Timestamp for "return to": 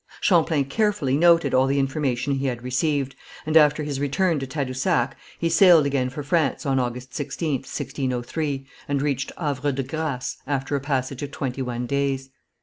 3.99-4.47